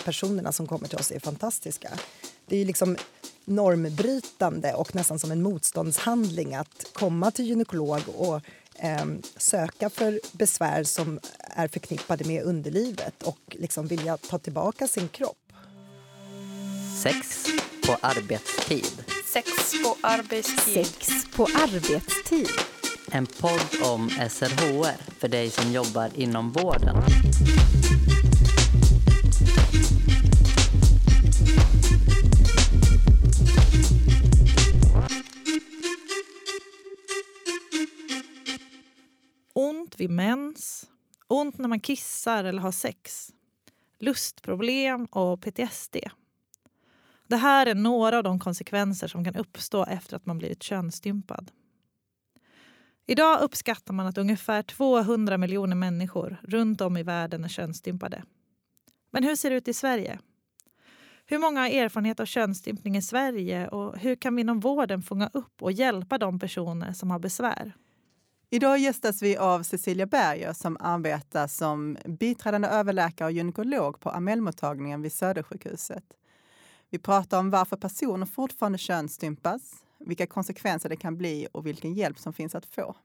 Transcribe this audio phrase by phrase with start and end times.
[0.00, 1.90] personerna som kommer till oss är fantastiska.
[2.46, 2.96] Det är liksom
[3.44, 8.40] normbrytande och nästan som en motståndshandling att komma till gynekolog och
[8.74, 9.06] eh,
[9.36, 15.36] söka för besvär som är förknippade med underlivet och liksom vilja ta tillbaka sin kropp.
[17.02, 17.46] Sex
[17.86, 19.04] på arbetstid.
[19.32, 19.50] Sex
[19.84, 20.86] på arbetstid.
[20.86, 22.48] Sex på arbetstid.
[23.12, 26.96] En podd om SRHR för dig som jobbar inom vården.
[41.56, 43.32] Ont när man kissar eller har sex,
[43.98, 45.96] lustproblem och PTSD.
[47.26, 51.50] Det här är några av de konsekvenser som kan uppstå efter att man blivit könsstympad.
[53.06, 58.22] Idag uppskattar man att ungefär 200 miljoner människor runt om i världen är könsstympade.
[59.10, 60.18] Men hur ser det ut i Sverige?
[61.26, 65.30] Hur många har erfarenhet av könsstympning i Sverige och hur kan vi inom vården fånga
[65.32, 67.72] upp och hjälpa de personer som har besvär?
[68.50, 75.02] Idag gästas vi av Cecilia Berger som arbetar som biträdande överläkare och gynekolog på Amelmottagningen
[75.02, 76.04] vid Södersjukhuset.
[76.90, 79.62] Vi pratar om varför personer fortfarande könsstympas,
[79.98, 82.96] vilka konsekvenser det kan bli och vilken hjälp som finns att få.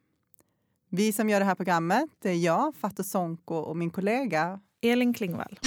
[0.90, 5.14] Vi som gör det här programmet det är jag, Fatou Sonko och min kollega Elin
[5.14, 5.60] Klingvall.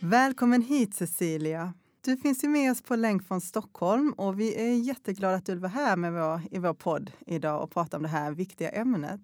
[0.00, 1.74] Välkommen hit Cecilia!
[2.04, 5.52] Du finns ju med oss på länk från Stockholm och vi är jätteglada att du
[5.52, 8.70] vill vara här med vår, i vår podd idag och prata om det här viktiga
[8.70, 9.20] ämnet.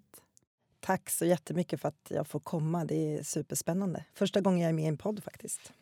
[0.79, 2.85] Tack så jättemycket för att jag får komma.
[2.85, 4.05] Det är superspännande.
[4.13, 5.73] Första gången jag är med i en podd faktiskt.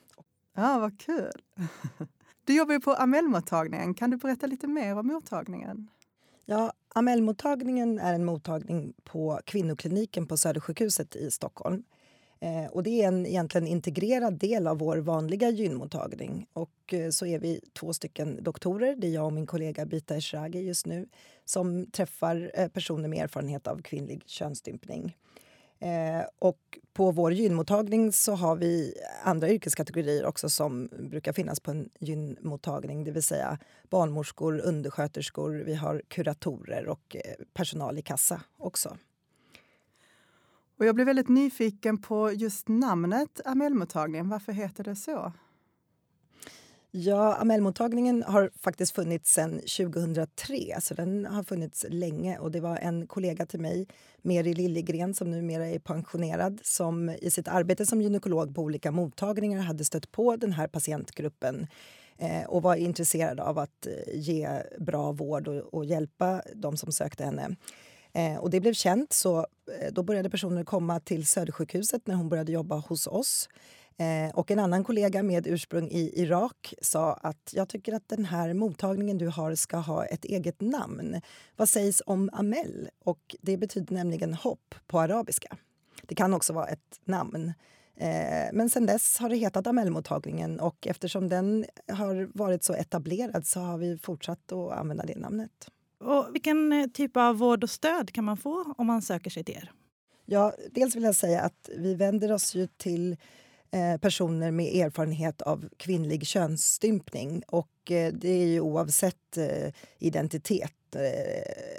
[0.55, 1.41] Ja, vad kul!
[2.43, 3.93] Du jobbar ju på Amellmottagningen.
[3.93, 5.89] Kan du berätta lite mer om mottagningen?
[6.45, 11.83] Ja, Amellmottagningen är en mottagning på kvinnokliniken på Södersjukhuset i Stockholm.
[12.39, 16.47] Eh, och det är en egentligen integrerad del av vår vanliga gynmottagning.
[16.53, 20.15] Och eh, så är vi två stycken doktorer, det är jag och min kollega Bita
[20.15, 21.07] Eshraghi just nu
[21.45, 25.15] som träffar eh, personer med erfarenhet av kvinnlig könsstympning.
[25.79, 28.93] Eh, och på vår gynmottagning så har vi
[29.23, 33.59] andra yrkeskategorier också som brukar finnas på en gynmottagning, det vill säga
[33.89, 38.97] barnmorskor, undersköterskor, vi har kuratorer och eh, personal i kassa också.
[40.77, 44.29] Och jag blev väldigt nyfiken på just namnet Amelmottagningen.
[44.29, 45.33] Varför heter det så?
[46.91, 52.37] Ja, Amellmottagningen har faktiskt funnits sedan 2003, så den har funnits länge.
[52.39, 53.87] Och Det var en kollega till mig,
[54.21, 59.61] Meri Liljegren, som numera är pensionerad som i sitt arbete som gynekolog på olika mottagningar
[59.61, 61.67] hade stött på den här patientgruppen
[62.17, 64.49] eh, och var intresserad av att eh, ge
[64.79, 67.55] bra vård och, och hjälpa de som sökte henne.
[68.17, 72.29] Eh, och det blev känt, så eh, då började personer komma till Södersjukhuset när hon
[72.29, 73.49] började jobba hos oss.
[73.97, 78.25] Eh, och en annan kollega med ursprung i Irak sa att jag tycker att den
[78.25, 81.21] här mottagningen du har ska ha ett eget namn.
[81.55, 82.89] Vad sägs om Amel?
[83.03, 85.57] Och det betyder nämligen hopp på arabiska.
[86.01, 87.53] Det kan också vara ett namn.
[87.95, 93.47] Eh, men sen dess har det hetat Amelmottagningen och eftersom den har varit så etablerad
[93.47, 95.69] så har vi fortsatt att använda det namnet.
[95.99, 99.43] Och vilken eh, typ av vård och stöd kan man få om man söker sig
[99.43, 99.71] till er?
[100.25, 103.17] Ja, dels vill jag säga att vi vänder oss ju till
[103.71, 107.43] eh, personer med erfarenhet av kvinnlig könsstympning.
[107.47, 109.37] Och eh, det är ju oavsett
[109.99, 110.73] identitet.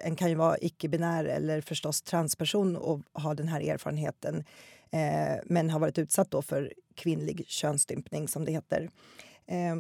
[0.05, 4.45] En kan ju vara icke-binär eller förstås transperson och ha den här erfarenheten
[5.45, 8.91] men har varit utsatt då för kvinnlig könsstympning, som det heter.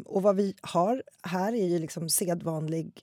[0.04, 3.02] och vad vi har här är ju liksom sedvanlig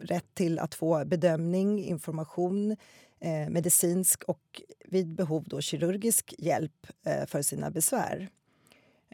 [0.00, 2.76] rätt till att få bedömning, information,
[3.20, 8.28] eh, medicinsk och vid behov då kirurgisk hjälp eh, för sina besvär.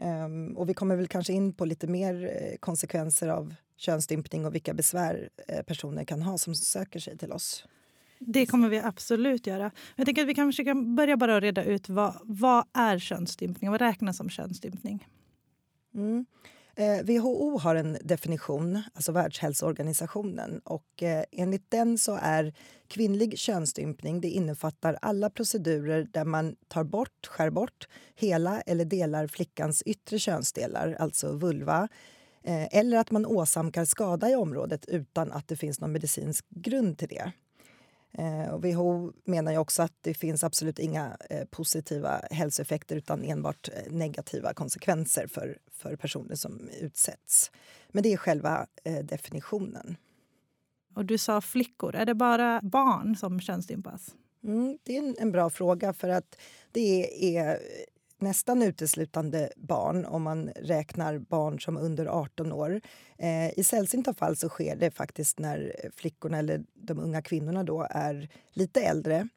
[0.01, 4.55] Um, och vi kommer väl kanske in på lite mer eh, konsekvenser av könsstympning och
[4.55, 7.65] vilka besvär eh, personer kan ha som söker sig till oss.
[8.19, 9.71] Det kommer vi absolut göra.
[9.95, 13.71] Jag tänker att vi kan börja bara reda ut vad, vad är könsstympning?
[13.71, 15.07] Vad räknas som könsstympning?
[15.93, 16.25] Mm.
[16.75, 20.59] Eh, WHO har en definition, alltså Världshälsoorganisationen.
[20.63, 22.53] Och, eh, enligt den så är
[22.87, 29.27] kvinnlig könsstympning det innefattar alla procedurer där man tar bort, skär bort hela eller delar
[29.27, 31.87] flickans yttre könsdelar, alltså vulva
[32.43, 36.97] eh, eller att man åsamkar skada i området utan att det finns någon medicinsk grund
[36.97, 37.31] till det.
[38.17, 43.23] Eh, och WHO menar ju också att det finns absolut inga eh, positiva hälsoeffekter utan
[43.23, 47.51] enbart eh, negativa konsekvenser för, för personer som utsätts.
[47.91, 48.67] Men det är själva
[49.03, 49.97] definitionen.
[50.95, 51.95] Och du sa flickor.
[51.95, 54.15] Är det bara barn som könsstympas?
[54.43, 56.37] Mm, det är en, en, bra fråga för att
[56.71, 57.59] det är
[58.23, 62.81] nästan uteslutande barn om man räknar barn som under 18 år.
[63.17, 67.87] Eh, I sällsynta fall så sker det faktiskt när flickorna eller de unga kvinnorna då
[67.89, 69.27] är lite äldre.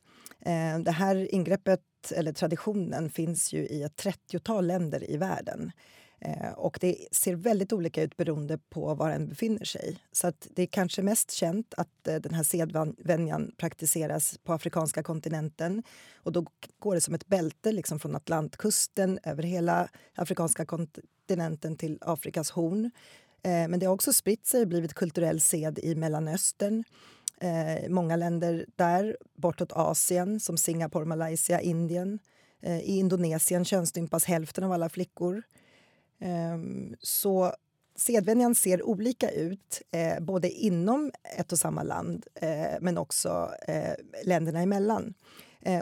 [0.41, 1.81] Eh, det här ingreppet,
[2.17, 5.73] eller traditionen, finns ju i ett 30-tal länder i världen.
[6.27, 9.99] Eh, och det ser väldigt olika ut beroende på var en befinner sig.
[10.13, 15.83] Så det är kanske mest känt att eh, den här sedvänjan praktiseras på afrikanska kontinenten.
[16.17, 16.47] Och då
[16.79, 22.91] går det som ett bälte liksom från Atlantkusten över hela afrikanska kontinenten till Afrikas horn.
[23.43, 26.85] Eh, men det har också spritt sig och blivit kulturell sed i Mellanöstern.
[27.89, 32.19] Många länder där, bortåt Asien som Singapore, Malaysia, Indien.
[32.63, 35.43] I Indonesien könsstympas hälften av alla flickor.
[36.21, 37.53] Ehm, så
[37.97, 43.95] sedvänjan ser olika ut, eh, både inom ett och samma land eh, men också eh,
[44.25, 45.15] länderna emellan.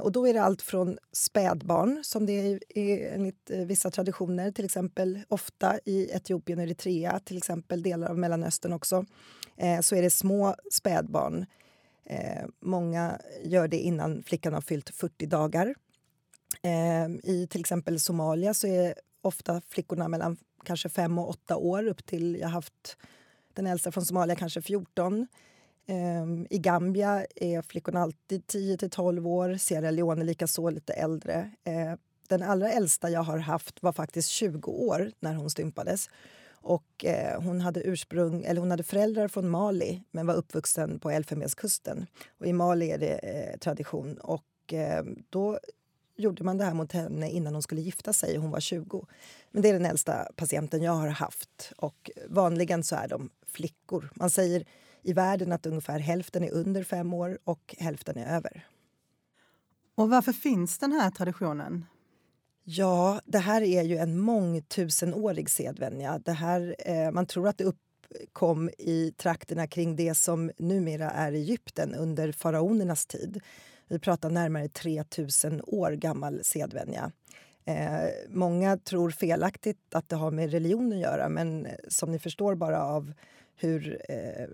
[0.03, 5.21] Och då är det allt från spädbarn, som det är enligt vissa traditioner, till exempel
[5.29, 9.05] ofta i Etiopien och Eritrea, till exempel delar av Mellanöstern också,
[9.83, 11.47] så är det små spädbarn.
[12.61, 15.75] Många gör det innan flickan har fyllt 40 dagar.
[16.63, 18.95] Ehm, I till exempel Somalia så är
[19.25, 22.97] ofta flickorna mellan kanske fem och åtta år upp till, jag har haft
[23.55, 25.15] den äldsta från Somalia kanske 14.
[25.15, 25.27] Um,
[25.87, 31.51] ehm, I Gambia är flickorna alltid 10 till 12 år, Sierra Leone likaså lite äldre.
[31.69, 31.95] Uh,
[32.29, 36.11] den allra äldsta jag har haft var faktiskt 20 år när hon stympades.
[36.53, 41.11] Och, uh, hon, hade ursprung, eller hon hade föräldrar från Mali men var uppvuxen på
[41.11, 42.07] Elfenbenskusten.
[42.39, 43.21] Och I Mali är det
[43.53, 44.19] uh, tradition.
[44.19, 45.59] Och, ehm, då
[46.17, 48.37] gjorde man det här mot henne innan hon skulle gifta sig.
[48.37, 49.07] Hon var 20.
[49.51, 51.73] Men det är den äldsta patienten jag har haft.
[51.77, 54.11] Och vanligen så är de flickor.
[54.15, 54.65] Man säger
[55.03, 58.67] i världen att ungefär hälften är under fem år och hälften är över.
[59.95, 61.85] Och varför finns den här traditionen?
[62.65, 66.19] Ja, det här är ju en mångtusenårig sedvänja.
[66.19, 71.33] Det här, eh, man tror att det uppkom i trakterna kring det som numera är
[71.33, 73.41] Egypten under faraonernas tid.
[73.89, 77.13] Vi pratar närmare 3000 år gammal sedvänja.
[77.65, 82.55] Eh, många tror felaktigt att det har med religion att göra men som ni förstår
[82.55, 83.13] bara av
[83.57, 84.47] hur eh,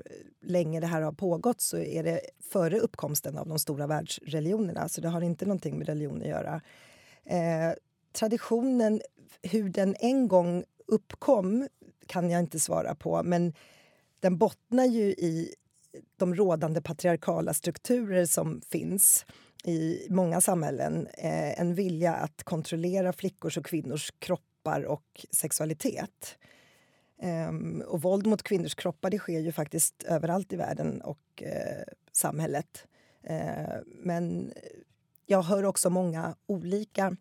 [0.42, 2.20] länge det här har pågått så är det
[2.52, 4.88] före uppkomsten av de stora världsreligionerna.
[4.88, 6.60] Så det har inte någonting med religion att göra.
[7.24, 7.72] Eh,
[8.12, 9.00] traditionen,
[9.42, 11.68] hur den en gång uppkom,
[12.06, 13.22] kan jag inte svara på.
[13.22, 13.54] Men
[14.20, 15.54] den bottnar ju i
[16.16, 19.26] de rådande patriarkala strukturer som finns
[19.64, 21.06] i många samhällen.
[21.06, 26.38] Eh, en vilja att kontrollera flickors och kvinnors kroppar och sexualitet.
[27.22, 31.82] Ehm, och våld mot kvinnors kroppar det sker ju faktiskt överallt i världen och eh,
[32.12, 32.86] samhället.
[33.24, 34.52] Ehm, men
[35.26, 37.16] jag hör också många olika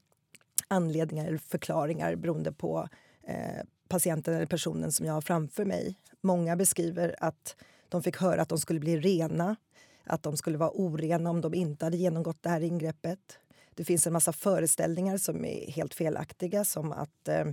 [0.67, 2.87] anledningar eller förklaringar beroende på
[3.23, 5.95] eh, patienten eller personen som jag har framför mig.
[6.21, 7.55] Många beskriver att
[7.89, 9.55] de fick höra att de skulle bli rena,
[10.03, 13.39] att de skulle vara orena om de inte hade genomgått det här ingreppet.
[13.75, 17.47] Det finns en massa föreställningar som är helt felaktiga som att eh,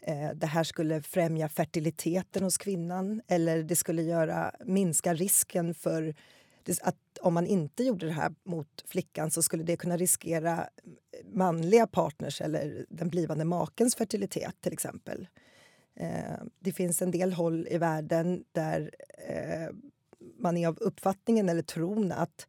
[0.00, 6.14] eh det här skulle främja fertiliteten hos kvinnan eller det skulle göra, minska risken för
[6.82, 11.26] att om man inte gjorde det här mot flickan så skulle det kunna riskera eh,
[11.32, 15.28] manliga partners eller den blivande makens fertilitet till exempel.
[15.96, 18.90] Eh, det finns en del håll i världen där
[19.28, 19.74] eh,
[20.38, 22.46] man är av uppfattningen eller tron att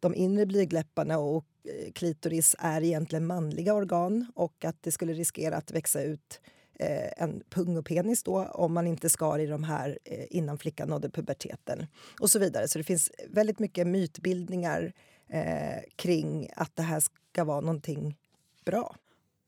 [0.00, 5.56] de inre blygdläpparna och eh, klitoris är egentligen manliga organ och att det skulle riskera
[5.56, 6.40] att växa ut
[6.78, 10.58] eh, en pung och penis då om man inte skar i de här eh, innan
[10.58, 11.86] flickan nådde puberteten.
[12.20, 12.68] Och så vidare.
[12.68, 14.92] Så det finns väldigt mycket mytbildningar
[15.28, 18.16] eh, kring att det här ska vara någonting
[18.64, 18.96] bra.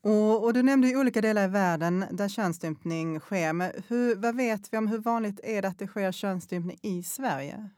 [0.06, 3.52] Och, och, du nämnde ju olika delar i världen där könsstympning sker.
[3.52, 7.02] Men hur, vad vet vi om hur vanligt är det att det sker könsstympning i
[7.02, 7.70] Sverige?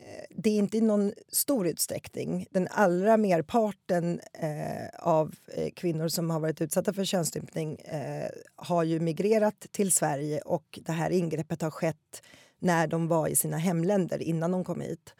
[0.00, 2.46] Eh, det är inte i någon stor utsträckning.
[2.50, 8.82] Den allra merparten eh, av eh, kvinnor som har varit utsatta för könsstympning eh, har
[8.82, 12.22] ju migrerat till Sverige och det här ingreppet har skett
[12.58, 15.14] när de var i sina hemländer innan de kom hit.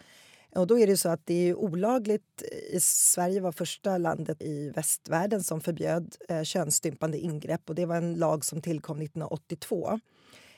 [0.55, 2.43] Och då är det så att det är olagligt.
[2.73, 7.69] Eh, Sverige var första landet i västvärlden som förbjöd eh, könsstympande ingrepp.
[7.69, 10.01] Och det var en lag som tillkom 1982.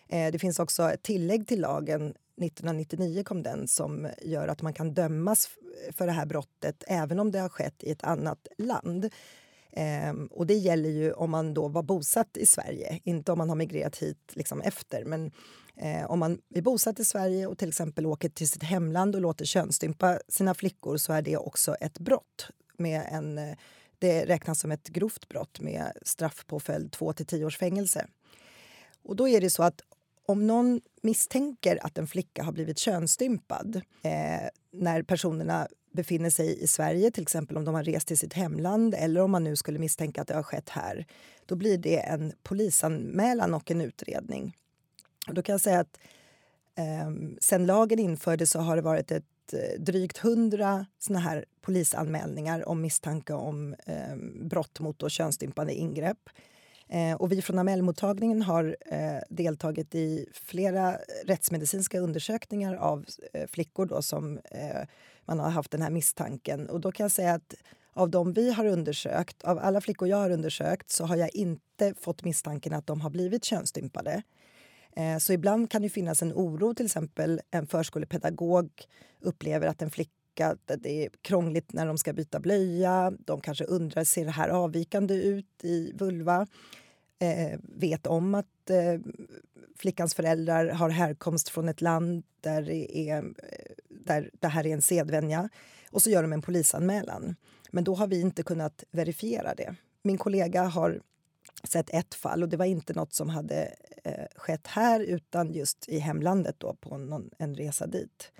[0.09, 4.73] Eh, det finns också ett tillägg till lagen 1999 kom den som gör att man
[4.73, 5.49] kan dömas
[5.93, 9.11] för det här brottet även om det har skett i ett annat land.
[9.73, 13.49] Ehm, och det gäller ju om man då var bosatt i Sverige, inte om man
[13.49, 15.05] har migrerat hit liksom efter.
[15.05, 15.31] Men
[15.77, 19.21] Eh, om man är bosatt i Sverige och till exempel åker till sitt hemland och
[19.21, 23.57] låter könsstympa sina flickor så är det också ett brott med en, eh,
[23.99, 28.07] det räknas som ett grovt brott med straffpåföljd 2 till 10 års fängelse.
[29.03, 29.81] Och då är det så att
[30.27, 36.67] om någon misstänker att en flicka har blivit könsstympad eh, när personerna befinner sig i
[36.67, 39.79] Sverige, till exempel om de har rest till sitt hemland eller om man nu skulle
[39.79, 41.07] misstänka att det har skett här,
[41.47, 44.57] då blir det en polisanmälan och en utredning.
[45.27, 45.99] Då kan jag säga att
[46.75, 52.69] eh, sen lagen infördes så har det varit ett eh, drygt hundra såna här polisanmälningar
[52.69, 56.31] om misstanke om eh, brott mot då könsstympande ingrepp.
[56.89, 63.87] Eh, och vi från Amellmottagningen har eh, deltagit i flera rättsmedicinska undersökningar av eh, flickor
[63.87, 64.89] då som eh,
[65.25, 66.69] man har haft den här misstanken.
[66.69, 67.55] Och då kan jag säga att
[67.93, 71.95] av de vi har undersökt, av alla flickor jag har undersökt så har jag inte
[72.01, 74.23] fått misstanken att de har blivit könsstympade.
[74.97, 78.71] Eh, så ibland kan det finnas en oro, till exempel en förskolepedagog
[79.21, 80.13] upplever att en flicka
[80.47, 83.13] att det är krångligt när de ska byta blöja.
[83.19, 86.47] De kanske undrar, ser det här avvikande ut i vulva?
[87.19, 89.01] Eh, vet om att eh,
[89.77, 93.25] flickans föräldrar har härkomst från ett land där det, är, eh,
[93.89, 95.49] där det här är en sedvänja.
[95.91, 97.37] Och så gör de en polisanmälan.
[97.71, 99.75] Men då har vi inte kunnat verifiera det.
[100.03, 101.01] Min kollega har
[101.69, 103.75] sett ett fall och det var inte nåt som hade
[104.07, 108.33] eh, skett här utan just i hemlandet då på någon, en resa dit.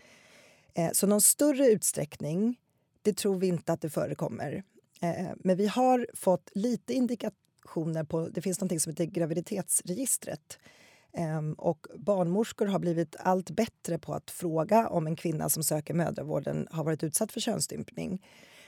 [0.75, 2.57] Eh, så någon större utsträckning,
[3.03, 4.63] det tror vi inte att det förekommer.
[5.01, 10.59] Eh, men vi har fått lite indikationer på, det finns något som heter graviditetsregistret.
[11.13, 15.95] Ehm, och barnmorskor har blivit allt bättre på att fråga om en kvinna som söker
[15.95, 18.23] mödravården har varit utsatt för könsstympning.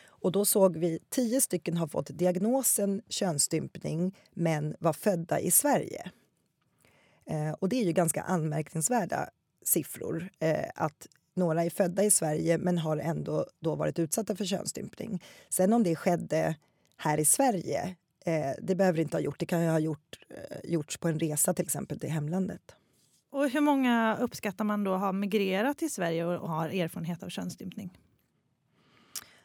[0.06, 6.10] Och då såg vi tio stycken har fått diagnosen könsstympning men var födda i Sverige.
[7.28, 9.30] Eh, och det är ju ganska anmärkningsvärda
[9.64, 10.28] siffror.
[10.38, 15.22] Eh, att några är födda i Sverige men har ändå då varit utsatta för könsstympning.
[15.48, 16.56] Sen om det skedde
[16.96, 19.38] här i Sverige, eh, det behöver inte ha gjort.
[19.38, 22.74] Det kan ju ha gjort, eh, gjorts på en resa till exempel till hemlandet.
[23.30, 27.98] Och hur många uppskattar man då har migrerat till Sverige och har erfarenhet av könsstympning?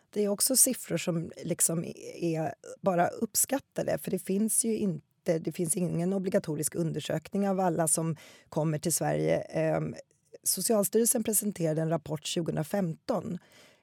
[0.10, 1.84] Det är också siffror som liksom
[2.16, 7.60] är bara uppskattade för det finns ju inte Eh, det finns ingen obligatorisk undersökning av
[7.60, 8.15] alla som
[8.50, 9.38] kommer till Sverige.
[9.39, 9.96] Ehm,
[10.44, 13.38] Socialstyrelsen presenterade en rapport 2015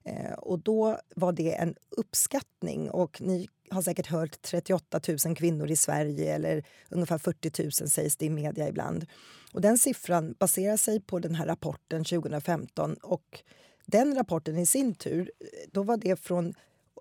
[0.04, 2.90] eh, och då var det en uppskattning.
[2.90, 8.16] Och ni har säkert hört 38 000 kvinnor i Sverige eller ungefär 40 000 sägs
[8.16, 9.06] det i media ibland.
[9.52, 13.42] Och den siffran baserar sig på den här rapporten 2015 och
[13.86, 16.54] den rapporten i sin tur, eh, då var det från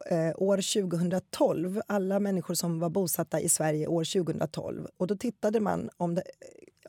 [0.05, 4.87] eh, år 2012, alla människor som var bosatta i Sverige år 2012.
[4.97, 6.23] Och då tittade man om, det,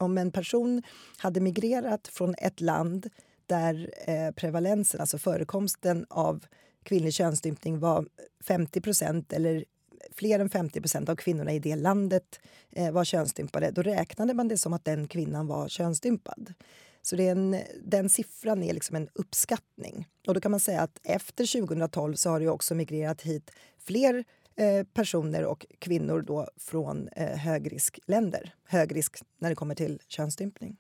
[0.01, 0.83] om en person
[1.17, 3.09] hade migrerat från ett land
[3.47, 6.45] där eh, prevalensen, alltså förekomsten av
[6.83, 8.07] kvinnlig könsstympning var
[8.45, 9.65] 50% eller
[10.13, 12.41] fler än 50% av kvinnorna i det landet
[12.71, 16.55] eh, var könsstympade, då räknade man det som att den kvinnan var könsstympad.
[17.03, 20.09] Så det är en, den siffran är liksom en uppskattning.
[20.27, 24.25] Och då kan man säga att efter 2012 så har det också migrerat hit fler
[24.57, 28.55] eh, personer och kvinnor då från eh, högriskländer.
[28.65, 30.77] Högrisk när det kommer till könsstympning.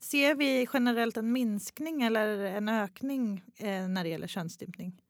[0.00, 5.00] Ser vi generellt en minskning eller en ökning eh, när det gäller könsstympning?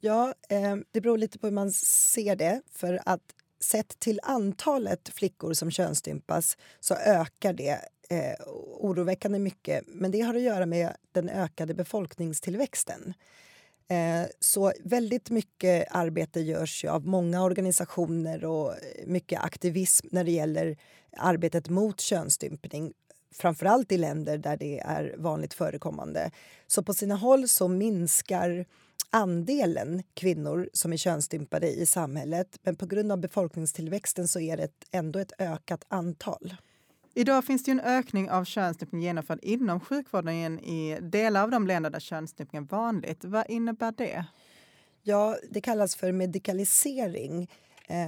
[0.00, 2.62] Ja, eh, det beror lite på hur man ser det.
[2.70, 3.34] För att
[3.66, 8.34] sett till antalet flickor som könsstympas så ökar det eh,
[8.78, 9.84] oroväckande mycket.
[9.86, 13.14] Men det har att göra med den ökade befolkningstillväxten.
[13.88, 18.74] Eh, så väldigt mycket arbete görs av många organisationer och
[19.06, 20.76] mycket aktivism när det gäller
[21.16, 22.92] arbetet mot könsstympning
[23.34, 26.30] framförallt i länder där det är vanligt förekommande.
[26.66, 28.66] Så på sina håll så minskar
[29.16, 34.70] andelen kvinnor som är könsstympade i samhället men på grund av befolkningstillväxten så är det
[34.90, 36.54] ändå ett ökat antal.
[37.14, 41.90] Idag finns det en ökning av könsstympning genomförd inom sjukvården i delar av de länder
[41.90, 43.24] där könsstympning är vanligt.
[43.24, 44.24] Vad innebär det?
[45.02, 47.50] Ja, det kallas för medikalisering.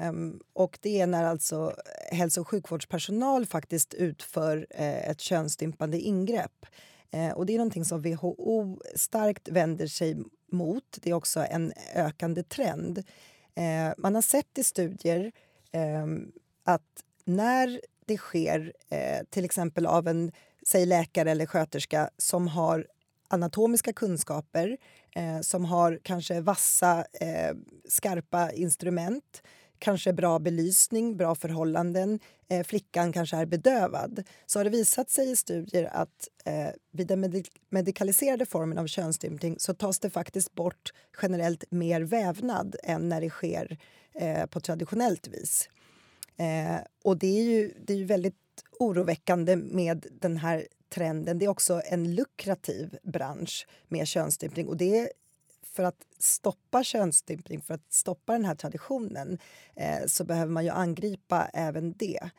[0.08, 1.74] Um, och det är när alltså
[2.12, 6.66] hälso och sjukvårdspersonal faktiskt utför uh, ett könsstympande ingrepp.
[7.10, 10.16] Eh, och det är någonting som WHO starkt vänder sig
[10.52, 10.98] mot.
[11.02, 12.98] Det är också en ökande trend.
[13.54, 15.32] Eh, man har sett i studier
[15.72, 16.06] eh,
[16.64, 20.32] att när det sker eh, till exempel av en
[20.66, 22.86] säg läkare eller sköterska som har
[23.28, 24.76] anatomiska kunskaper,
[25.14, 27.56] eh, som har kanske vassa, eh,
[27.88, 29.42] skarpa instrument
[29.78, 35.30] kanske bra belysning, bra förhållanden, eh, flickan kanske är bedövad så har det visat sig
[35.30, 40.54] i studier att eh, vid den medik medikaliserade formen av könsstympning så tas det faktiskt
[40.54, 40.92] bort
[41.22, 43.78] generellt mer vävnad än när det sker
[44.14, 45.68] eh, på traditionellt vis.
[46.36, 48.34] Eh, och det är, ju, det är ju väldigt
[48.78, 51.38] oroväckande med den här trenden.
[51.38, 55.10] Det är också en lukrativ bransch med könsstympning och det
[55.78, 59.38] för att stoppa könsstympning, för att stoppa den här traditionen
[59.76, 62.30] eh, så behöver man ju angripa även det.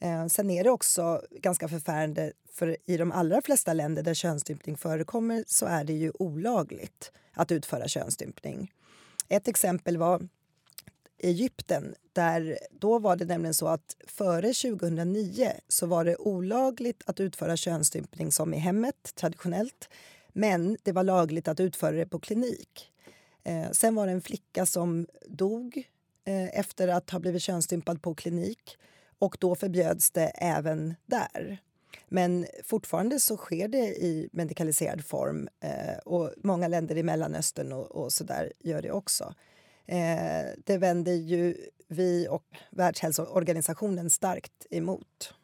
[0.00, 4.76] Eh, sen är det också ganska förfärande, för i de allra flesta länder där könsstympning
[4.76, 8.72] förekommer så är det ju olagligt att utföra könsstympning.
[9.28, 10.28] Ett exempel var
[11.18, 11.94] Egypten.
[12.12, 17.56] Där, då var det nämligen så att före 2009 så var det olagligt att utföra
[17.56, 19.88] könsstympning som i hemmet traditionellt.
[20.32, 22.92] Men det var lagligt att utföra det på klinik.
[23.44, 25.88] Eh, sen var det en flicka som dog
[26.24, 28.78] eh, efter att ha blivit könsstympad på klinik.
[29.18, 31.58] Och då förbjöds det även där.
[32.08, 37.90] Men fortfarande så sker det i medikaliserad form eh, och många länder i Mellanöstern och,
[37.90, 39.34] och så där gör det också.
[39.86, 41.56] Eh, det vänder ju
[41.88, 45.34] vi och Världshälsoorganisationen starkt emot.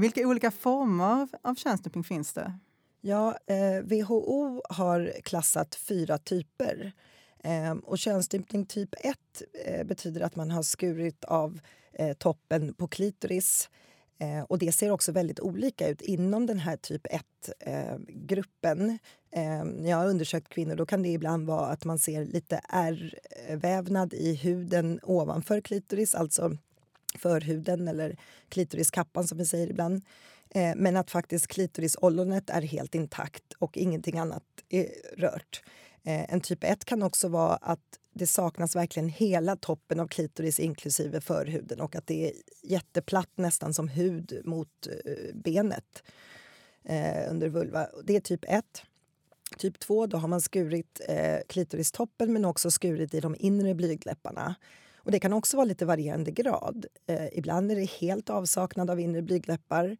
[0.00, 2.58] Vilka olika former av könsstympning finns det?
[3.00, 6.92] Ja, eh, WHO har klassat fyra typer.
[7.44, 9.16] Eh, och könsstympning typ 1
[9.64, 11.60] eh, betyder att man har skurit av
[11.92, 13.70] eh, toppen på klitoris.
[14.18, 18.90] Eh, och det ser också väldigt olika ut inom den här typ 1-gruppen.
[18.90, 18.96] Eh,
[19.32, 22.60] när ehm, jag har undersökt kvinnor då kan det ibland vara att man ser lite
[22.68, 26.56] ärrvävnad i huden ovanför klitoris, alltså
[27.18, 28.16] förhuden eller
[28.48, 30.04] klitoriskappan som vi säger ibland.
[30.50, 35.62] Eh, men att faktiskt klitorisollonet är helt intakt och ingenting annat är rört.
[36.04, 40.60] Eh, en typ 1 kan också vara att det saknas verkligen hela toppen av klitoris
[40.60, 42.32] inklusive förhuden och att det är
[42.62, 46.02] jätteplatt nästan som hud mot eh, benet
[46.84, 47.88] eh, under vulva.
[48.04, 48.64] Det är typ 1.
[49.56, 54.54] Typ 2 då har man skurit eh, klitoristoppen men också skurit i de inre blygdläpparna.
[55.08, 56.86] Och det kan också vara lite varierande grad.
[57.06, 59.96] Eh, ibland är det helt avsaknad av inre blygdläppar.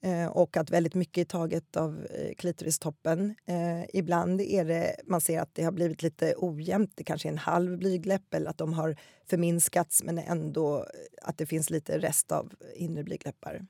[0.00, 3.34] Eh, och att väldigt mycket är taget av eh, klitoristoppen.
[3.46, 6.92] Eh, ibland är det, man ser att det har blivit lite ojämnt.
[6.94, 10.84] Det kanske är en halv blygdläpp eller att de har förminskats men ändå eh,
[11.22, 13.66] att det finns lite rest av inre blygdläppar.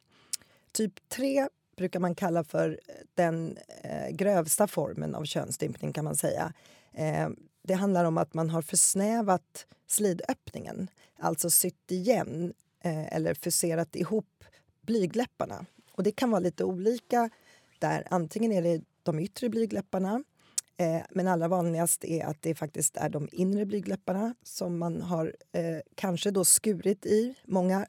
[0.72, 2.80] Typ 3 brukar man kalla för
[3.14, 6.52] den eh, grövsta formen av könsstympning kan man säga.
[6.92, 7.28] Eh,
[7.68, 14.44] det handlar om att man har försnävat slidöppningen, alltså sytt igen eh, eller fuserat ihop
[14.81, 15.66] blygdläpparna.
[15.92, 17.31] Och det kan vara lite olika
[17.78, 18.07] där.
[18.11, 20.24] Antingen är det de yttre blygdläpparna
[20.76, 25.35] eh, men allra vanligast är att det faktiskt är de inre blygdläpparna som man har
[25.52, 27.35] eh, kanske då skurit i.
[27.44, 27.87] Många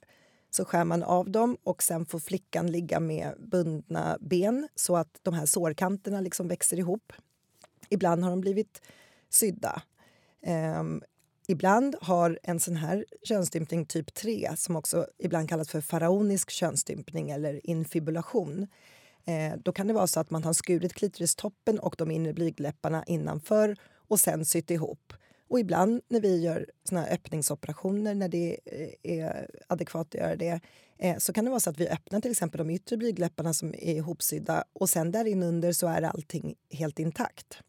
[0.49, 5.19] så skär man av dem och sen får flickan ligga med bundna ben så att
[5.21, 7.13] de här sårkanterna liksom växer ihop.
[7.89, 8.81] Ibland har de blivit
[9.29, 9.81] sydda.
[10.79, 11.03] Um,
[11.51, 17.29] Ibland har en sån här könsstympning typ 3, som också ibland kallas för faraonisk könsstympning
[17.29, 18.67] eller infibulation,
[19.25, 23.03] eh, då kan det vara så att man har skurit klitoristoppen och de inre blygdläpparna
[23.07, 23.75] innanför
[24.07, 25.13] och sen sytt ihop.
[25.47, 30.59] Och ibland när vi gör såna öppningsoperationer, när det eh, är adekvat att göra det,
[30.97, 33.73] eh, så kan det vara så att vi öppnar till exempel de yttre blygdläpparna som
[33.73, 37.61] är ihopsydda och sen där inunder så är allting helt intakt.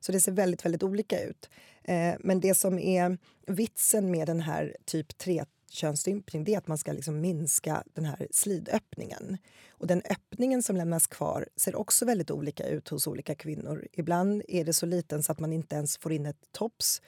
[0.00, 1.50] Så det ser väldigt, väldigt olika ut.
[1.84, 6.66] Eh, men det som är vitsen med den här typ 3 könsstympning det är att
[6.66, 9.38] man ska liksom minska den här slidöppningen.
[9.70, 13.86] Och den öppningen som lämnas kvar ser också väldigt olika ut hos olika kvinnor.
[13.92, 17.02] Ibland är det så liten så att man inte ens får in ett tops.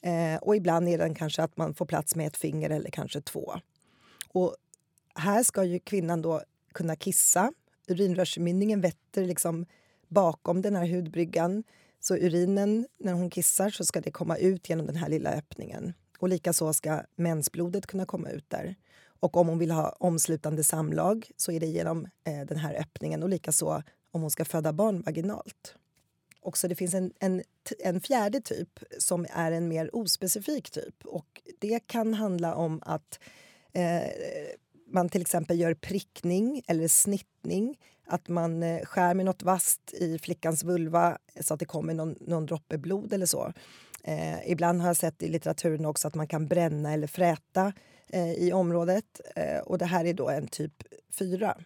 [0.00, 3.20] Eh, och ibland är den kanske att man får plats med ett finger eller kanske
[3.20, 3.54] två.
[4.28, 4.56] Och
[5.14, 7.52] här ska ju kvinnan då kunna kissa.
[7.88, 9.66] Urinrörsmynningen vetter liksom
[10.08, 11.64] bakom den här hudbryggan.
[12.00, 15.92] Så urinen, när hon kissar, så ska det komma ut genom den här lilla öppningen.
[16.18, 18.74] Och likaså ska mensblodet kunna komma ut där.
[19.20, 23.22] Och om hon vill ha omslutande samlag så är det genom eh, den här öppningen
[23.22, 25.74] och likaså om hon ska föda barn vaginalt.
[26.40, 27.42] Också det finns en, en,
[27.78, 31.04] en fjärde typ som är en mer ospecifik typ.
[31.04, 33.20] Och Det kan handla om att
[33.72, 34.02] eh,
[34.90, 40.18] man till exempel gör prickning eller snittning att man eh, skär med något vasst i
[40.18, 43.52] flickans vulva eh, så att det kommer någon, någon droppe blod eller så.
[44.04, 47.72] Eh, ibland har jag sett i litteraturen också att man kan bränna eller fräta
[48.08, 49.20] eh, i området.
[49.36, 50.82] Eh, och det här är då en typ
[51.18, 51.56] 4.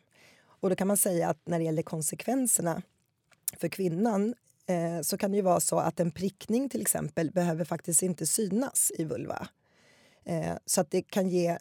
[0.46, 2.82] Och då kan man säga att när det gäller konsekvenserna
[3.56, 4.34] för kvinnan
[4.66, 8.26] eh, så kan det ju vara så att en prickning till exempel behöver faktiskt inte
[8.26, 9.48] synas i vulva.
[10.24, 11.58] Eh, så att det kan ge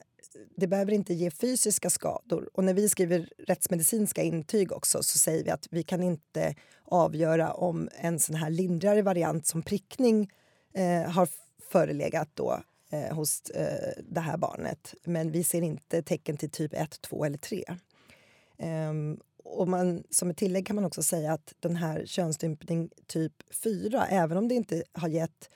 [0.55, 2.49] det behöver inte ge fysiska skador.
[2.53, 7.53] Och när vi skriver rättsmedicinska intyg också så säger vi att vi kan inte avgöra
[7.53, 10.31] om en sån här lindrigare variant som prickning
[10.73, 11.27] eh, har
[11.69, 12.59] förelegat då
[12.91, 14.93] eh, hos eh, det här barnet.
[15.03, 17.63] Men vi ser inte tecken till typ 1, 2 eller 3.
[18.57, 23.33] Ehm, och man, som ett tillägg kan man också säga att den här könsstympning typ
[23.63, 25.49] 4, även om det inte har gett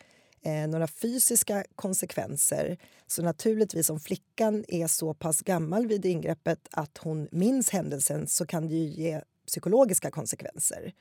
[0.48, 6.98] eh, några fysiska konsekvenser så naturligtvis om flickan är så pass gammal vid ingreppet att
[6.98, 10.94] hon minns händelsen så kan det ju ge psykologiska konsekvenser.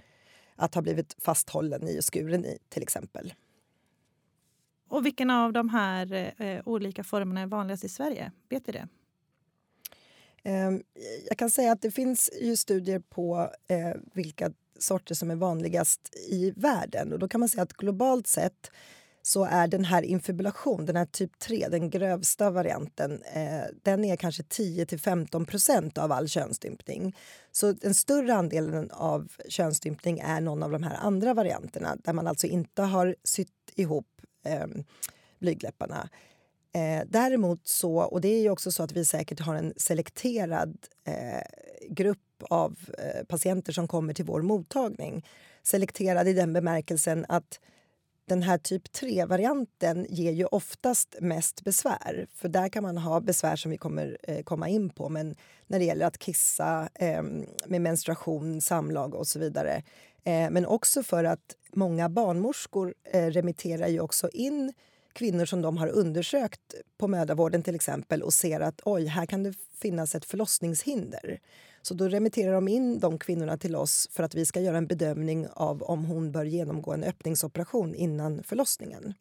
[0.56, 3.34] Att ha blivit fasthållen i och skuren i, till exempel.
[4.88, 8.32] Och vilken av de här eh, olika formerna är vanligast i Sverige?
[8.48, 8.88] Vet vi det?
[10.42, 10.82] Ehm,
[11.28, 16.16] jag kan säga att det finns ju studier på eh, vilka sorter som är vanligast
[16.28, 17.12] i världen.
[17.12, 18.70] Och då kan man säga att globalt sett
[19.26, 24.16] så är den här infibulation, den här typ 3, den grövsta varianten, eh, den är
[24.16, 27.16] kanske 10-15% av all könsstympning.
[27.52, 32.26] Så den större andelen av könsstympning är någon av de här andra varianterna där man
[32.26, 34.06] alltså inte har sytt ihop
[34.44, 34.66] eh,
[35.38, 36.08] blygdläpparna.
[36.72, 40.78] Eh, däremot så, och det är ju också så att vi säkert har en selekterad
[41.04, 41.46] eh,
[41.88, 45.26] grupp av eh, patienter som kommer till vår mottagning.
[45.62, 47.60] Selekterad i den bemärkelsen att
[48.26, 52.26] den här typ 3-varianten ger ju oftast mest besvär.
[52.34, 55.08] För där kan man ha besvär som vi kommer eh, komma in på.
[55.08, 55.34] Men
[55.66, 57.22] när det gäller att kissa eh,
[57.66, 59.82] med menstruation, samlag och så vidare.
[60.24, 64.72] Eh, men också för att många barnmorskor eh, remitterar ju också in
[65.12, 69.42] kvinnor som de har undersökt på mödravården till exempel och ser att oj, här kan
[69.42, 71.40] det finnas ett förlossningshinder.
[71.86, 74.86] Så då remitterar de in de kvinnorna till oss för att vi ska göra en
[74.86, 79.14] bedömning av om hon bör genomgå en öppningsoperation innan förlossningen.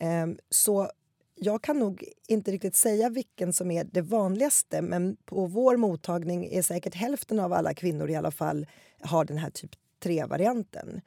[0.00, 0.90] Ehm, så
[1.34, 6.46] jag kan nog inte riktigt säga vilken som är det vanligaste men på vår mottagning
[6.46, 8.66] är säkert hälften av alla kvinnor i alla fall
[9.00, 9.70] har den här typ
[10.04, 11.00] 3-varianten.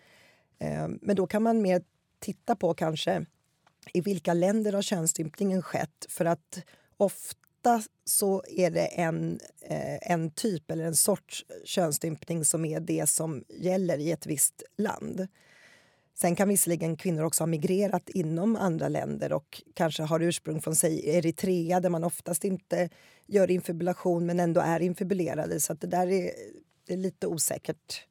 [0.60, 1.82] Ehm, men då kan man mer
[2.20, 3.26] titta på kanske
[3.94, 6.06] i vilka länder har könsstympningen skett?
[6.10, 6.64] För att
[6.98, 7.47] ofta
[8.06, 13.44] så är det en, eh, en typ eller en sorts könsstympning som är det som
[13.50, 15.28] gäller i ett visst land.
[16.20, 20.76] Sen kan visserligen kvinnor också ha migrerat inom andra länder och kanske har ursprung från
[20.76, 22.90] sig Eritrea där man oftast inte
[23.26, 25.60] gör infibulation men ändå är infibulerade.
[25.60, 26.32] Så det där är,
[26.88, 28.06] det är lite osäkert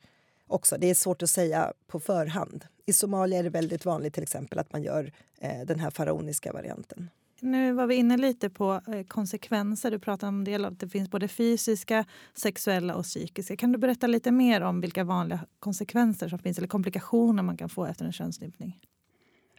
[0.47, 0.77] också.
[0.79, 2.65] Det är svårt att säga på förhand.
[2.87, 6.53] I Somalia är det väldigt vanligt till exempel att man gör eh, den här faraoniska
[6.53, 7.11] varianten.
[7.41, 9.91] Nu var vi inne lite på eh, konsekvenser.
[9.91, 13.57] Du pratade om del att det finns både fysiska, sexuella och psykiska.
[13.57, 17.69] Kan du berätta lite mer om vilka vanliga konsekvenser som finns eller komplikationer man kan
[17.69, 18.81] få efter en könsstympning?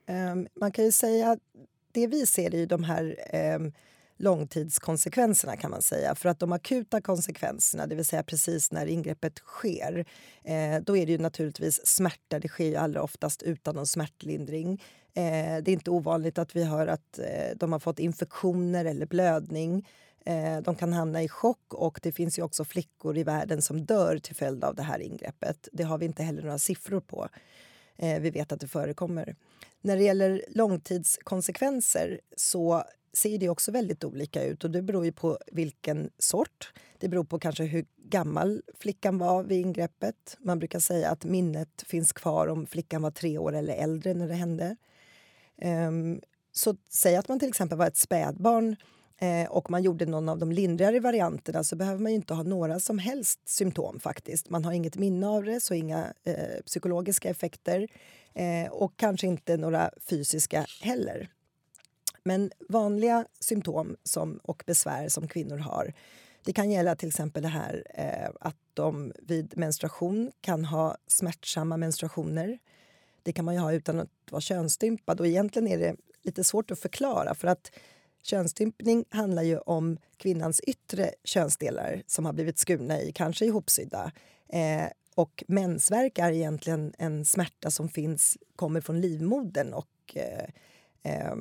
[0.08, 1.40] Um, man kan ju säga att
[1.92, 3.16] det vi ser är de här
[3.56, 3.72] um,
[4.18, 6.16] långtidskonsekvenserna kan man säga.
[6.16, 10.06] För att de akuta konsekvenserna, det vill säga precis när ingreppet sker,
[10.44, 12.40] eh, då är det ju naturligtvis smärta.
[12.40, 14.84] Det sker ju allra oftast utan någon smärtlindring.
[15.18, 19.06] Eh, det är inte ovanligt att vi hör att eh, de har fått infektioner eller
[19.06, 19.88] blödning.
[20.26, 23.86] Eh, de kan hamna i chock och det finns ju också flickor i världen som
[23.86, 25.68] dör till följd av det här ingreppet.
[25.72, 27.28] Det har vi inte heller några siffror på.
[27.96, 29.36] Eh, vi vet att det förekommer.
[29.82, 34.64] När det gäller långtidskonsekvenser så ser det också väldigt olika ut.
[34.64, 36.74] och Det beror ju på vilken sort.
[36.98, 40.38] Det beror på kanske hur gammal flickan var vid ingreppet.
[40.40, 44.28] Man brukar säga att minnet finns kvar om flickan var tre år eller äldre när
[44.28, 44.76] det hände.
[45.62, 48.76] Ehm, så säg att man till exempel var ett spädbarn
[49.18, 52.80] eh, och man gjorde någon av de lindrigare varianterna så behöver man inte ha några
[52.80, 54.00] som helst symptom.
[54.00, 54.50] faktiskt.
[54.50, 57.88] Man har inget minne av det, så inga eh, psykologiska effekter
[58.34, 61.30] eh, och kanske inte några fysiska heller.
[62.24, 65.94] Men vanliga symptom som, och besvär som kvinnor har
[66.48, 71.78] det kan gälla till exempel det här eh, att de vid menstruation kan ha smärtsamma
[71.78, 72.60] menstruationer.
[73.28, 76.72] Det kan man ju ha utan att vara könsstympad och egentligen är det lite svårt
[76.72, 77.72] att förklara för att
[78.24, 84.12] könsstympning handlar ju om kvinnans yttre könsdelar som har blivit skurna i, kanske ihopsydda.
[84.50, 90.50] Eh, och mensvärk är egentligen en smärta som finns, kommer från livmodern och eh,
[91.04, 91.36] eh,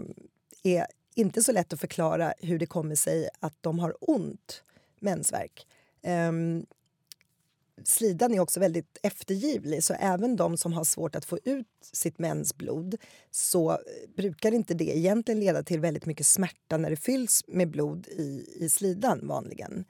[0.63, 4.63] är inte så lätt att förklara hur det kommer sig att de har ont
[5.01, 5.67] mensvärk.
[6.03, 6.67] Um,
[7.85, 12.19] slidan är också väldigt eftergivlig, så även de som har svårt att få ut sitt
[12.19, 12.97] mensblod
[13.31, 13.77] så eh,
[14.17, 18.57] brukar inte det egentligen leda till väldigt mycket smärta när det fylls med blod i,
[18.61, 19.85] i slidan vanligen.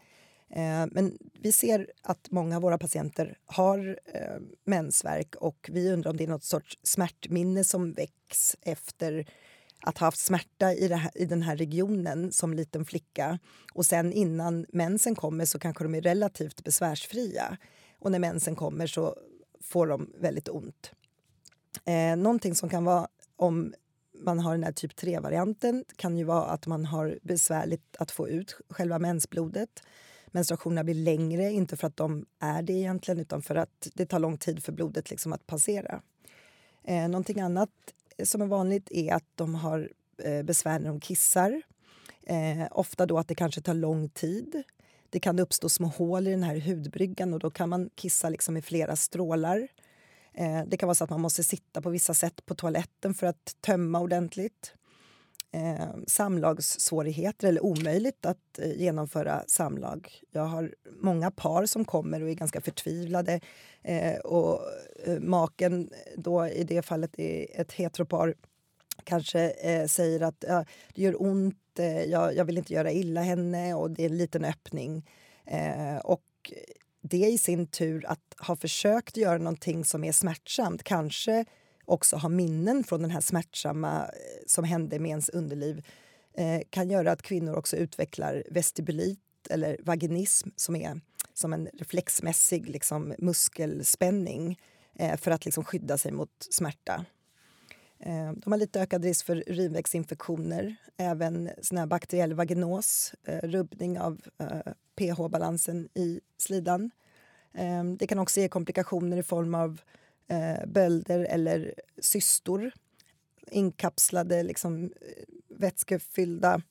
[0.51, 6.11] Eh, men vi ser att många av våra patienter har eh, mensvärk och vi undrar
[6.11, 9.27] om det är något sorts smärtminne som väcks efter
[9.81, 13.39] att ha haft smärta i, här, i den här regionen som liten flicka.
[13.75, 17.57] Och sen innan mensen kommer så kanske de är relativt besvärsfria.
[17.99, 19.17] Och när mensen kommer så
[19.61, 20.93] får de väldigt ont.
[21.85, 23.75] Eh, någonting som kan vara om
[24.25, 28.29] man har den här typ 3-varianten kan ju vara att man har besvärligt att få
[28.29, 29.83] ut själva mensblodet.
[30.27, 34.19] Menstruationerna blir längre, inte för att de är det egentligen utan för att det tar
[34.19, 36.03] lång tid för blodet liksom att passera.
[36.85, 37.71] Eh, någonting annat
[38.25, 41.63] som är vanligt är att de har eh, besvär när de kissar.
[42.23, 44.63] Eh, ofta då att det kanske tar lång tid.
[45.17, 48.57] Det kan uppstå små hål i den här hudbryggan och då kan man kissa liksom
[48.57, 49.69] i flera strålar.
[50.35, 53.27] Eh, det kan vara så att man måste sitta på vissa sätt på toaletten för
[53.27, 54.75] att tömma ordentligt.
[55.53, 60.11] Eh, samlagssvårigheter eller omöjligt att eh, genomföra samlag.
[60.31, 63.41] Jag har många par som kommer och är ganska förtvivlade.
[63.83, 64.61] Eh, och
[65.05, 68.35] eh, maken, då i det fallet är ett heteropar
[69.07, 70.65] kanske eh, säger att ja,
[70.95, 74.19] det gör ont, eh, jag, jag, vill inte göra illa henne och det är en
[74.19, 75.09] liten öppning.
[75.47, 76.53] Eh, och
[77.01, 81.45] det i sin tur att ha försökt göra någonting som är smärtsamt, kanske
[81.85, 85.87] också ha minnen från den här smärtsamma eh, som hände med ens underliv
[86.35, 91.01] eh, kan göra att kvinnor också utvecklar vestibulit eller vaginism som är
[91.35, 94.59] som en reflexmässig liksom, muskelspänning
[94.99, 97.05] eh, för att liksom, skydda sig mot smärta.
[97.99, 104.01] Eh, de har lite ökad risk för urinvägsinfektioner, även sån här bakteriell vaginos, eh, rubbning
[104.01, 106.91] av eh, pH-balansen i slidan.
[107.99, 109.81] Det kan också ge komplikationer i form av
[110.67, 112.73] bölder eller cystor.
[113.51, 114.93] Inkapslade, liksom,
[115.49, 116.63] vätskefyllda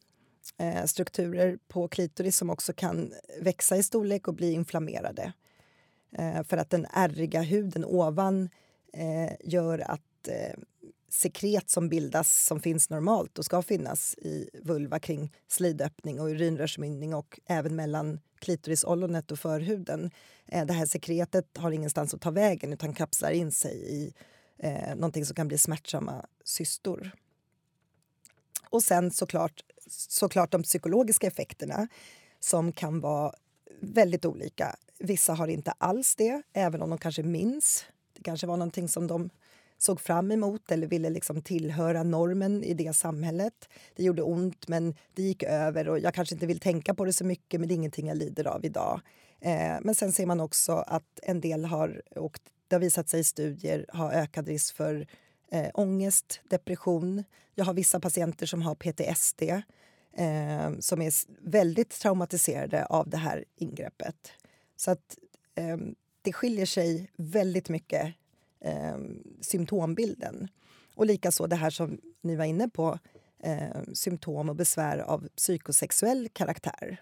[0.85, 5.33] strukturer på klitoris som också kan växa i storlek och bli inflammerade.
[6.43, 8.49] För att den ärriga huden ovan
[9.43, 10.29] gör att
[11.15, 17.13] sekret som bildas som finns normalt och ska finnas i vulva kring slidöppning och urinrörsmynning
[17.13, 20.11] och även mellan klitorisollonet och förhuden.
[20.47, 24.13] Eh, det här sekretet har ingenstans att ta vägen utan kapslar in sig i
[24.57, 27.11] eh, någonting som kan bli smärtsamma cystor.
[28.69, 31.87] Och sen såklart, såklart de psykologiska effekterna
[32.39, 33.33] som kan vara
[33.79, 34.75] väldigt olika.
[34.99, 37.85] Vissa har inte alls det, även om de kanske minns.
[38.13, 39.29] Det kanske var någonting som de
[39.77, 43.69] såg fram emot eller ville liksom tillhöra normen i det samhället.
[43.95, 47.13] Det gjorde ont, men det gick över och jag kanske inte vill tänka på det
[47.13, 49.01] så mycket men det är ingenting jag lider av idag.
[49.39, 53.19] Eh, men sen ser man också att en del har, och det har visat sig
[53.19, 55.07] i studier, har ökad risk för
[55.51, 57.23] eh, ångest, depression.
[57.55, 59.41] Jag har vissa patienter som har PTSD
[60.17, 61.13] eh, som är
[61.49, 64.31] väldigt traumatiserade av det här ingreppet.
[64.75, 65.17] Så att
[65.55, 65.77] eh,
[66.21, 68.13] det skiljer sig väldigt mycket
[68.59, 68.97] eh,
[69.41, 70.47] symptombilden.
[70.95, 72.99] Och likaså det här som ni var inne på,
[73.43, 77.01] eh, symptom och besvär av psykosexuell karaktär.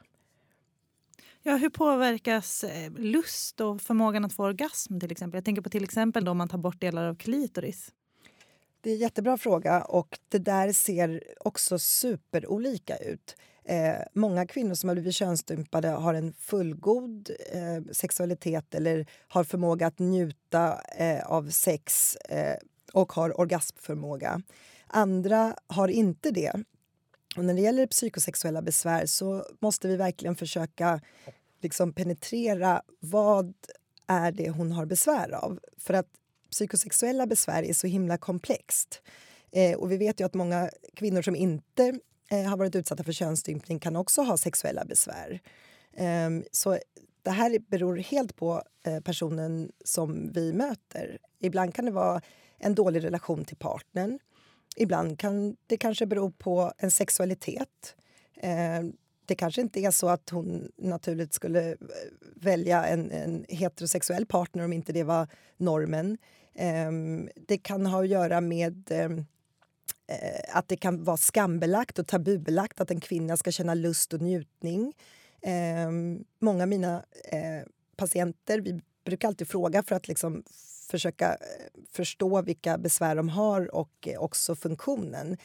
[1.46, 5.00] Ja, hur påverkas eh, lust och förmågan att få orgasm?
[5.00, 5.38] till exempel?
[5.38, 7.92] Jag tänker på till exempel om man tar bort delar av klitoris.
[8.82, 13.36] Det är en jättebra fråga och det där ser också superolika ut.
[13.66, 19.88] Eh, många kvinnor som har blivit könsstympade har en fullgod eh, sexualitet eller har förmåga
[19.88, 22.58] att njuta eh, av sex eh,
[22.94, 24.42] och har orgasmförmåga.
[24.88, 26.54] Andra har inte det.
[27.38, 31.02] Och när det gäller psykosexuella besvär så måste vi verkligen försöka
[31.62, 33.54] liksom penetrera vad
[34.08, 35.60] är det hon har besvär av.
[35.78, 36.08] För att
[36.52, 39.02] psykosexuella besvär är så himla komplext.
[39.52, 42.00] Eh, och vi vet ju att många kvinnor som inte
[42.34, 45.42] eh, har varit utsatta för könsstympning kan också ha sexuella besvär.
[45.94, 46.80] Eh, så
[47.24, 51.18] det här beror helt på eh, personen som vi möter.
[51.40, 52.22] Ibland kan det vara
[52.58, 54.20] en dålig relation till partnern.
[54.76, 57.96] Ibland kan det kanske bero på en sexualitet.
[58.42, 58.94] Ehm,
[59.26, 61.78] det kanske inte är så att hon naturligt skulle eh,
[62.36, 66.18] välja en, en heterosexuell partner om inte det var normen.
[66.56, 69.26] Ehm, det kan ha att göra med ehm,
[70.08, 74.22] eh, att det kan vara skambelagt och tabubelagt att en kvinna ska känna lust och
[74.22, 74.94] njutning.
[75.42, 75.92] Eh,
[76.40, 80.44] många av mina eh, patienter, vi brukar alltid fråga för att liksom
[80.90, 81.38] försöka eh,
[81.92, 85.38] förstå vilka besvär de har och eh, också funktionen.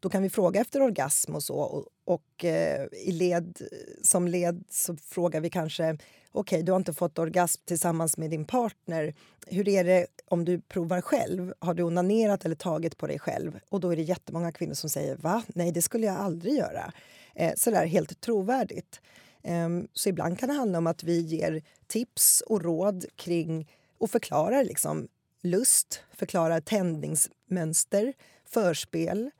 [0.00, 1.56] Då kan vi fråga efter orgasm och så.
[1.56, 3.58] Och, och eh, i led,
[4.02, 5.98] som led så frågar vi kanske
[6.32, 9.14] okej, okay, du har inte fått orgasm tillsammans med din partner.
[9.46, 11.54] Hur är det om du provar själv?
[11.58, 13.60] Har du onanerat eller tagit på dig själv?
[13.68, 15.42] Och då är det jättemånga kvinnor som säger va?
[15.48, 16.92] Nej, det skulle jag aldrig göra.
[17.34, 19.00] Eh, så där helt trovärdigt.
[19.42, 24.10] Ehm, så ibland kan det handla om att vi ger tips och råd kring och
[24.10, 25.08] förklarar liksom
[25.42, 28.12] lust, förklarar tändningsmönster,
[28.46, 29.30] förspel.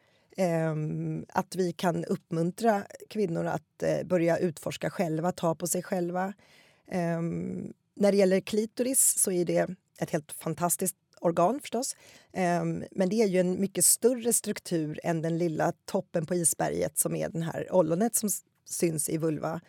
[0.41, 6.33] Ehm, att vi kan uppmuntra kvinnor att eh, börja utforska själva, ta på sig själva.
[6.91, 11.97] Ehm, när det gäller klitoris så är det ett helt fantastiskt organ förstås.
[12.33, 16.99] Ehm, men det är ju en mycket större struktur än den lilla toppen på isberget
[16.99, 18.31] som är den här ollonet som
[18.65, 19.61] syns i vulva.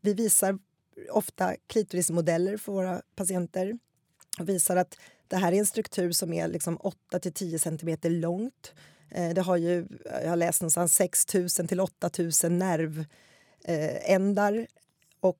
[0.00, 0.58] Vi visar
[1.10, 3.78] ofta klitorismodeller för våra patienter
[4.38, 4.96] och visar att
[5.28, 8.74] det här är en struktur som är liksom 8 till 10 centimeter långt.
[9.10, 9.86] Eh, det har ju, eh,
[10.22, 14.52] jag har läst någonstans 6 000 till 8 000 nervändar.
[14.52, 14.64] Eh,
[15.20, 15.38] och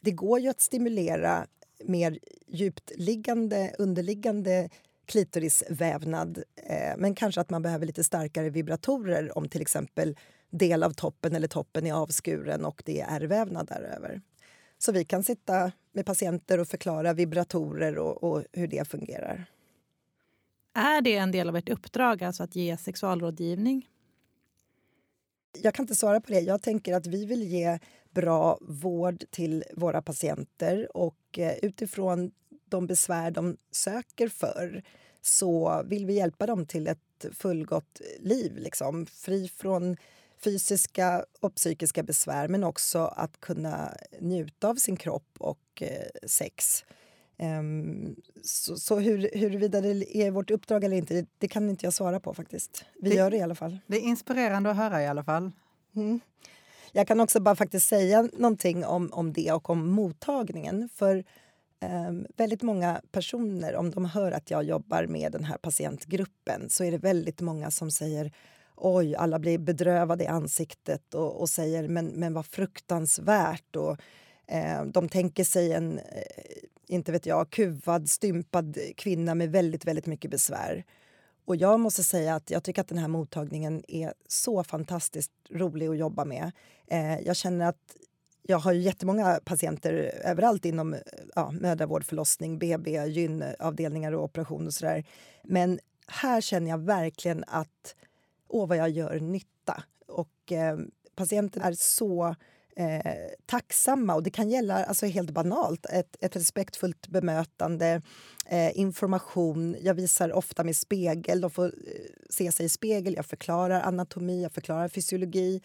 [0.00, 1.46] det går ju att stimulera
[1.84, 4.68] mer djupliggande, underliggande
[5.06, 6.42] klitorisvävnad.
[6.96, 10.16] Men kanske att man behöver lite starkare vibratorer om till exempel
[10.50, 14.20] del av toppen eller toppen är avskuren och det är ärrvävnad däröver.
[14.78, 19.46] Så vi kan sitta med patienter och förklara vibratorer och, och hur det fungerar.
[20.74, 23.88] Är det en del av ert uppdrag, alltså att ge sexualrådgivning?
[25.62, 26.40] Jag kan inte svara på det.
[26.40, 27.78] Jag tänker att vi vill ge
[28.10, 32.30] bra vård till våra patienter och eh, utifrån
[32.64, 34.82] de besvär de söker för
[35.20, 38.56] så vill vi hjälpa dem till ett fullgott liv.
[38.56, 39.06] Liksom.
[39.06, 39.96] Fri från
[40.44, 46.84] fysiska och psykiska besvär men också att kunna njuta av sin kropp och eh, sex.
[47.42, 51.86] Um, så, så hur, huruvida det är vårt uppdrag eller inte, det, det kan inte
[51.86, 52.84] jag svara på faktiskt.
[53.00, 53.78] Vi det, gör det i alla fall.
[53.86, 55.50] Det är inspirerande att höra i alla fall.
[55.96, 56.20] Mm.
[56.92, 60.88] Jag kan också bara faktiskt säga någonting om, om det och om mottagningen.
[60.94, 61.24] För
[62.08, 66.84] um, väldigt många personer, om de hör att jag jobbar med den här patientgruppen så
[66.84, 68.32] är det väldigt många som säger
[68.76, 73.76] oj, alla blir bedrövade i ansiktet och, och säger men, men vad fruktansvärt.
[73.76, 73.96] Och,
[74.48, 76.04] Eh, de tänker sig en, eh,
[76.86, 80.84] inte vet jag, kuvad, stympad kvinna med väldigt, väldigt mycket besvär.
[81.44, 85.88] Och jag måste säga att jag tycker att den här mottagningen är så fantastiskt rolig
[85.88, 86.52] att jobba med.
[86.86, 87.96] Eh, jag känner att
[88.42, 89.92] jag har ju jättemånga patienter
[90.24, 91.00] överallt inom eh,
[91.34, 95.04] ja, mödravård, förlossning, BB, gynavdelningar och operation och sådär.
[95.44, 97.94] Men här känner jag verkligen att
[98.48, 99.82] åh, vad jag gör nytta.
[100.06, 100.78] Och eh,
[101.14, 102.34] patienten är så
[102.78, 103.12] eh,
[103.46, 104.14] tacksamma.
[104.14, 108.02] Och det kan gälla alltså helt banalt, ett, ett respektfullt bemötande,
[108.46, 109.76] eh, information.
[109.80, 111.72] Jag visar ofta med spegel, de får eh,
[112.30, 113.14] se sig i spegel.
[113.14, 115.60] Jag förklarar anatomi, jag förklarar fysiologi.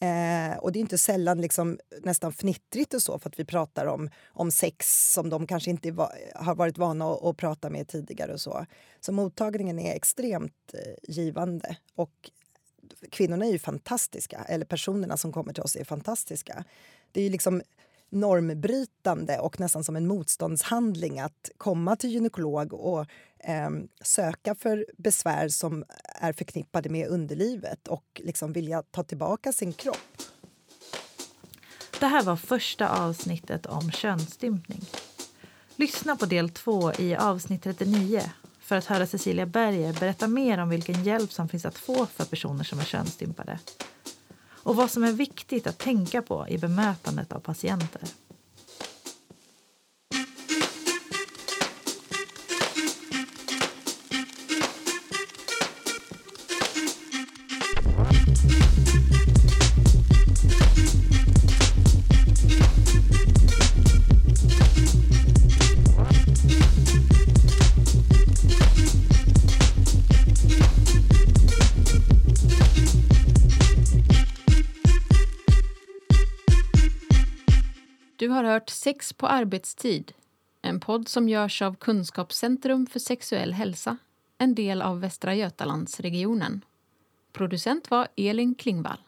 [0.00, 3.86] Eh, och det är inte sällan liksom, nästan fnittrigt och så för att vi pratar
[3.86, 7.88] om, om sex som de kanske inte va har varit vana att, att, prata med
[7.88, 8.32] tidigare.
[8.32, 8.66] och Så
[9.00, 11.76] Så mottagningen är extremt eh, givande.
[11.94, 12.30] Och
[13.10, 16.64] kvinnorna är ju fantastiska, eller personerna som kommer till oss är fantastiska.
[17.12, 17.62] Det är ju liksom
[18.10, 23.06] normbrytande och nästan som en motståndshandling att komma till gynekolog och
[23.38, 23.70] eh,
[24.02, 30.22] söka för besvär som är förknippade med underlivet och liksom vilja ta tillbaka sin kropp.
[32.00, 34.84] Det här var första avsnittet om könsstympning.
[35.76, 38.22] Lyssna på del 2 i avsnitt 39
[38.66, 42.24] för att höra Cecilia Berger berätta mer om vilken hjälp som finns att få för
[42.24, 43.58] personer som är könsstympade
[44.46, 48.02] och vad som är viktigt att tänka på i bemötandet av patienter.
[78.86, 80.12] Sex på arbetstid,
[80.62, 83.96] en podd som görs av Kunskapscentrum för sexuell hälsa,
[84.38, 86.64] en del av Västra Götalandsregionen.
[87.32, 88.98] Producent var Elin Klingvall.